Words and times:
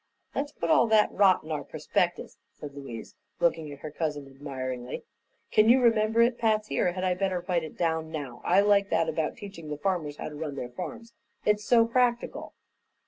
"Let's 0.33 0.51
put 0.51 0.71
all 0.71 0.87
that 0.87 1.11
rot 1.11 1.43
in 1.43 1.51
our 1.51 1.63
prospectus," 1.63 2.39
said 2.53 2.73
Louise, 2.73 3.13
looking 3.39 3.71
at 3.71 3.81
her 3.81 3.91
cousin 3.91 4.25
admiringly. 4.25 5.03
"Can 5.51 5.69
you 5.69 5.79
remember 5.79 6.23
it, 6.23 6.39
Patsy, 6.39 6.79
or 6.79 6.93
had 6.93 7.03
I 7.03 7.13
better 7.13 7.45
write 7.47 7.63
it 7.63 7.77
down 7.77 8.09
now? 8.11 8.41
I 8.43 8.61
like 8.61 8.89
that 8.89 9.07
about 9.07 9.37
teaching 9.37 9.69
the 9.69 9.77
farmers 9.77 10.17
how 10.17 10.29
to 10.29 10.35
run 10.35 10.55
their 10.55 10.69
farms; 10.69 11.13
it's 11.45 11.65
so 11.65 11.85
practical." 11.85 12.55